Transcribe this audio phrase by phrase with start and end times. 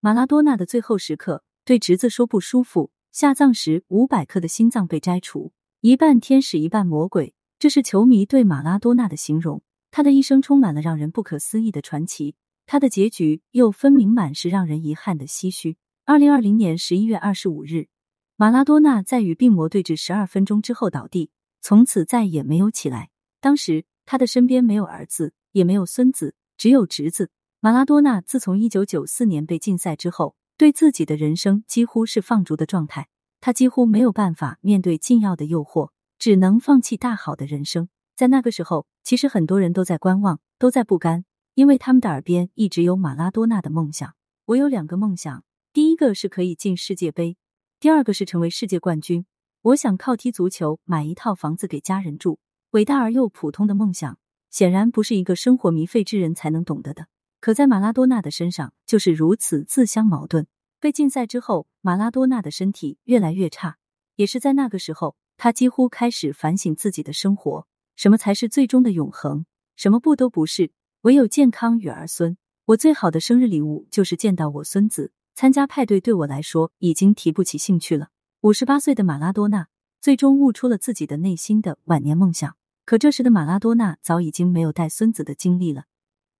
[0.00, 2.92] 马拉多纳的最后时刻，对侄子说不舒服。
[3.10, 9.60] 下葬时，五百克的心脏被摘除，一半天使，一半魔鬼，这是球迷对马拉多纳的形容。
[9.90, 15.76] 他的一生充满了让人不可思议的传奇，他的结局又分明满是让人遗憾的唏嘘。
[16.04, 17.88] 二零二零年十一月二十五日，
[18.36, 23.10] 马拉多纳在与病魔对峙十二分钟之后倒地，从此再也没有起来。
[23.40, 27.30] 当时他的身边没有儿子，也没有孙子，只有侄子。
[27.60, 33.08] 马拉多纳自从一九九四年被禁赛之后，对自己的人生几乎是放逐的状态。
[33.40, 37.88] 他几乎没有办法面对禁药的诱惑，只能放弃大好的人生。
[38.14, 41.24] 在那个时候，其实很多人都在观望，都在不甘，
[41.54, 44.14] 因为他们的耳边一直有马拉多纳的梦想。
[44.44, 47.36] 我有两个梦想，第一个是可以进世界杯，
[47.80, 49.26] 第二个是成为世界冠军。
[49.62, 52.38] 我想靠踢足球买一套房子给家人住。
[52.70, 54.16] 伟大而又普通的梦想，
[54.48, 57.08] 显然不是一个生活糜费之人才能懂得的。
[57.40, 60.46] 可在马拉多纳的身上就是如此自相矛盾。
[60.80, 63.78] 被禁赛之后，马拉多纳的身体越来越差，
[64.16, 69.44] 也是在那个时候，他几乎开始反省自己的生活：什么才是最终的永恒？
[69.76, 70.72] 什么不都不是？
[71.02, 72.36] 唯有健康与儿孙。
[72.66, 75.12] 我最好的生日礼物就是见到我孙子。
[75.34, 78.08] 参加派对对我来说已经提不起兴趣了。
[78.40, 79.68] 五十八岁的马拉多纳
[80.00, 82.56] 最终悟出了自己的内心的晚年梦想。
[82.84, 85.84] 可这时的马拉多纳早已经没有带孙子的精力了。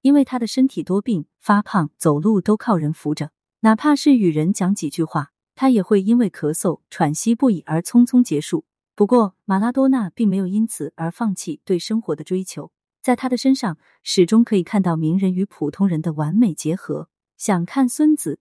[0.09, 8.65] 因为他的身体多病，发胖，走路都靠人扶着，哪怕是与人讲几句话，他也会因为咳嗽、喘息不已而匆匆结束。
[8.95, 17.11] 不过，马拉多纳并没有因此而放弃对生活的追求，在他的身上始终可以看到名人与普通人的完美结合。
[17.37, 18.39] 想看孙子，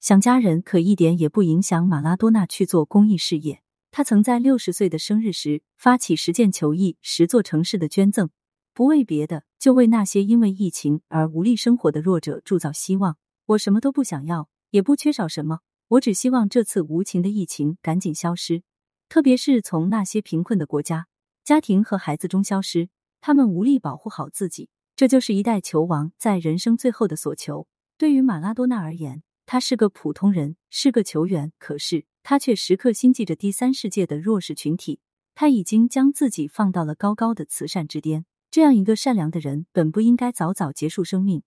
[0.00, 3.60] 想家人，可一点也不影响马拉多纳去做公益事业。
[3.90, 8.30] 他曾在六十岁的生日时发起十件求艺、十座城市的捐赠。
[8.74, 13.18] 不为别的，就为那些因为疫情而无力生活的弱者铸造希望。
[13.46, 18.62] 我什么都不想要，也不缺少什么，我只希望这次无情的疫情赶紧消失，
[19.08, 21.06] 特别是从那些贫困的国家、
[21.44, 22.88] 家庭和孩子中消失。
[23.20, 27.66] 他们无力保护好自己，这就是一代球王在人生最后的所求。
[27.98, 35.00] 对于马拉多纳而言，他是个普通人，是个球员，可是他却时刻心系着第三世界的弱势群体。
[35.34, 38.26] 他已经将自己放到了高高的慈善之巅。
[38.52, 41.42] 这样一个善良的人，本不应该早早结束生命，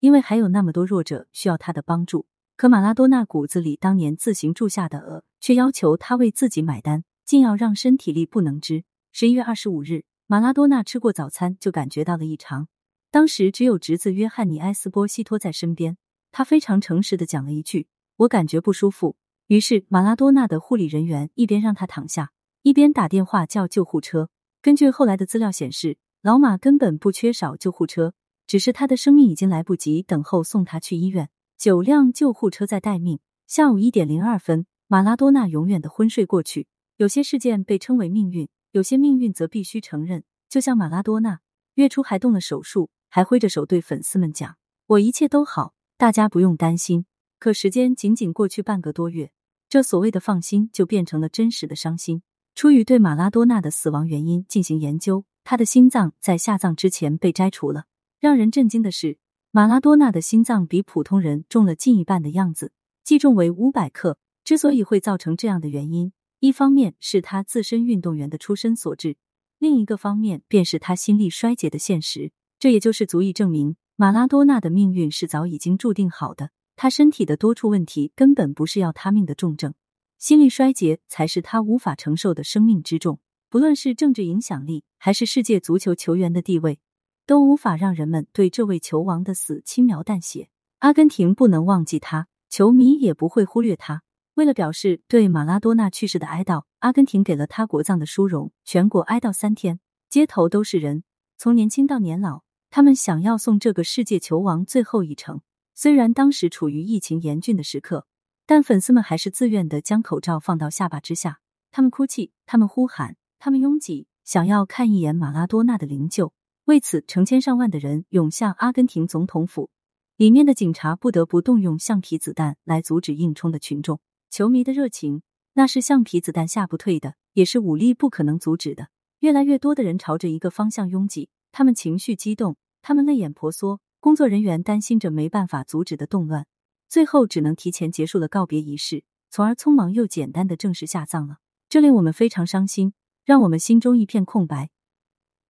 [0.00, 2.26] 因为还有那么多弱者需要他的帮助。
[2.56, 8.82] 可马拉多纳骨子里当年自行铸下的额，却要求他为自己买单，竟要让身体力不能支。
[9.12, 12.66] 十一月二十五日，马拉多纳吃过早餐就感觉到了异常，
[13.12, 15.96] 当时只有侄子约翰尼埃斯波西托在身边，
[16.32, 17.86] 他非常诚实的讲了一句
[18.26, 19.14] ：“我感觉不舒服。”
[19.46, 22.32] 于是马拉多纳的护理人员一边让他躺下，
[22.62, 24.28] 一边打电话叫救护车。
[24.60, 25.98] 根据后来的资料显示。
[26.20, 28.12] 老马根本不缺少救护车，
[28.46, 31.30] 只是他的生命已经来不及等候送他去医院。
[31.56, 33.20] 九辆救护车在待命。
[33.46, 36.66] 下午一点零二分，马拉多纳永远的昏睡过去。
[36.96, 40.24] 有些事件被称为命运，有些命运则必须承认。
[40.48, 41.38] 就像马拉多纳，
[41.74, 44.56] 月初还动了手术，还挥着手对粉丝们讲
[44.88, 47.06] ：“我一切都好，大家不用担心。”
[47.38, 49.30] 可时间仅仅过去半个多月，
[49.68, 52.22] 这所谓的放心就变成了真实的伤心。
[52.56, 55.24] 出于对马拉多纳的死亡原因进行研究。
[55.50, 57.86] 他的心脏在下葬之前被摘除了。
[58.20, 59.16] 让人震惊的是，
[59.50, 62.70] 马拉多纳的心脏比普通人重了近一半的样子，
[63.02, 64.18] 计重为五百克。
[64.44, 69.16] 之所以会造成这样的原因，一方面是他自身运动员的出身所致，
[69.58, 72.30] 另一个方面便是他心力衰竭的现实。
[72.58, 76.50] 这也就是足以证明马拉多纳的命运是早已经注定好的。
[76.76, 79.72] 他身体的多处问题根本不是要他命的重症，
[80.18, 83.18] 心力衰竭才是他无法承受的生命之重。
[83.50, 86.80] 不论是政治影响力，还是世界足球球员的地位，
[87.24, 90.50] 都无法让人们对这位球王的死轻描淡写。
[90.80, 94.02] 阿根廷不能忘记他，球迷也不会忽略他。
[94.34, 99.80] 为了表示对马拉多纳去世的哀悼，阿根廷给了他国葬的殊荣，全国哀悼三天，
[100.10, 101.02] 街头都是人，
[101.38, 105.40] 从年轻到年老，他们想要送这个世界球王最后一程。
[105.74, 108.06] 虽然当时处于疫情严峻的时刻，
[108.44, 111.40] 但粉丝们还是自愿的将口罩放到下巴之下，
[111.70, 113.16] 他们哭泣，他们呼喊。
[113.38, 116.32] 他们拥挤，想要看一眼马拉多纳的灵柩。
[116.64, 119.70] 为此，成千上万的人涌向阿根廷总统府，
[120.16, 124.00] 里面的警察不得不动用橡皮子弹来阻止硬冲的群众。
[124.28, 125.22] 球迷的热情，
[125.54, 128.88] 那是橡皮子弹下不退的，也是武力不可能阻止的。
[129.20, 133.80] 越来越多的人朝着一个方向拥挤，他们情绪激动，他们泪眼婆娑。
[134.00, 136.46] 工作人员担心着没办法阻止的动乱，
[136.88, 141.38] 最后只能提前结束了告别仪式，从而匆忙又简单的正式下葬了。
[141.68, 142.92] 这令我们非常伤心。
[143.28, 144.70] 让我们心中一片空白。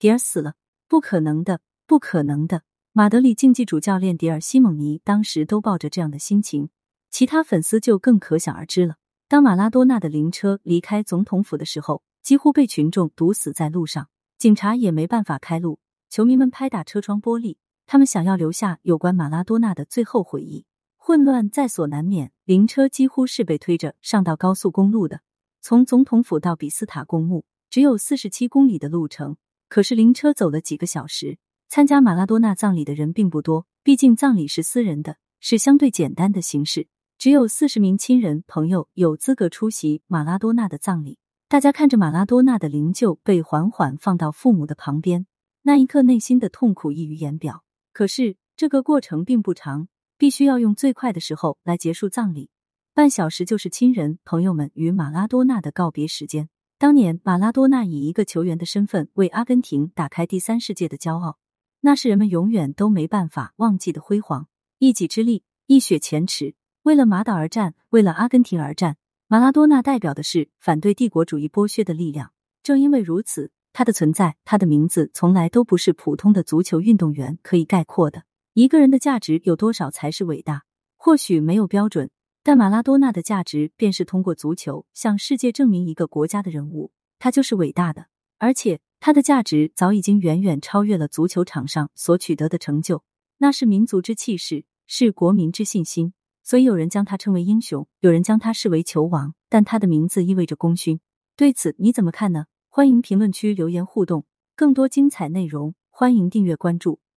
[0.01, 0.55] 迪尔死了，
[0.89, 2.65] 不可能的，不可能的。
[2.91, 6.71] 马德里竞技主教练迪尔西蒙尼当时都抱着这样的心情。
[7.09, 8.97] 其他粉丝就更可想而知了。
[9.29, 14.09] 当马拉多纳的灵车离开总统府的时候，几乎被群众堵死在路上，
[14.39, 15.79] 警察也没办法开路。
[16.11, 20.67] 球迷们拍打车窗玻璃，他们想要留下有关马拉多纳的最后回忆。
[20.97, 25.21] 混乱在所难免，灵车几乎是被推着上到高速公路的。
[25.61, 29.37] 从总统府到比斯塔公墓只有四十七公里的路程，
[29.69, 31.39] 可是灵车走了几个小时。
[31.69, 36.89] 参加马拉多纳葬礼的人并不多，毕竟葬礼是私人的，是相对简单的形式。
[37.19, 41.19] 只有四十名亲人朋友有资格出席马拉多纳的葬礼。
[41.47, 45.27] 大家看着马拉多纳的灵柩被缓缓放到父母的旁边，
[45.63, 47.65] 那一刻内心的痛苦溢于言表。
[47.93, 52.49] 可是这个过程并不长，必须要用最快的时候来结束葬礼。
[52.95, 56.49] 半小时就是亲人朋友们与马拉多纳的告别时间。
[56.81, 61.37] 当年马拉多纳以一个球员的身份为阿根廷打开第三世界的骄傲，
[61.81, 64.47] 那是人们永远都没办法忘记的辉煌。
[64.79, 66.55] 一己之力，一雪前耻。
[66.85, 68.97] 为了马岛而战，为了阿根廷而战，
[69.27, 72.31] 马拉多纳代表的是反对帝国主义剥削的力量。
[72.63, 78.23] 正因为如此，他的存在，他的名字，从来都不是普通的足球运动员可以概括的。
[78.55, 80.63] 一个人的价值有多少才是伟大？
[80.97, 82.09] 或许没有标准，
[82.49, 88.07] 但马拉多纳的价值便是通过足球向世界证明一个国家的人物，他就是伟大的。
[88.39, 93.05] 而且他的价值早已经远远超越了足球场上所取得的成就，
[93.37, 96.15] 那是民族之气势，是国民之信心。
[96.43, 101.01] 所以有人将他称为英雄，有人将他视为球王，但他的名字意味着功勋。
[101.37, 102.47] 对此你怎么看呢？
[102.71, 104.25] 欢迎评论区留言互动，
[104.57, 106.99] 更多精彩内容欢迎订阅关注。